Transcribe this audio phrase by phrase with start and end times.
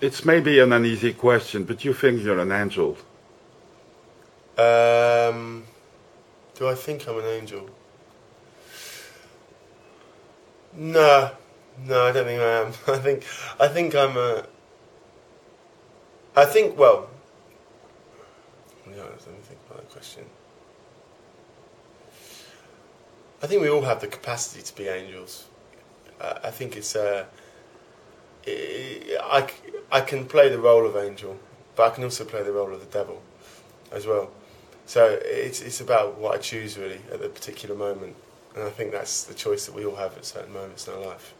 [0.00, 2.96] It's maybe an uneasy question, but you think you're an angel.
[4.56, 5.64] Um,
[6.54, 7.68] do I think I'm an angel?
[10.72, 11.30] No,
[11.86, 12.68] no, I don't think I am.
[12.94, 13.24] I think
[13.58, 14.46] I think I'm a.
[16.34, 17.08] I think well.
[18.86, 20.24] Let me think about that question.
[23.42, 25.46] I think we all have the capacity to be angels.
[26.20, 26.96] Uh, I think it's.
[26.96, 27.24] Uh,
[28.46, 29.46] I,
[29.92, 31.36] I can play the role of angel,
[31.74, 33.22] but I can also play the role of the devil
[33.90, 34.30] as well.
[34.86, 38.16] So it's it's about what I choose really at the particular moment,
[38.54, 41.06] and I think that's the choice that we all have at certain moments in our
[41.06, 41.34] life.